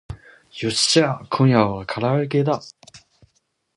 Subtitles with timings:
[0.61, 2.59] よっしゃー今夜は唐揚げだ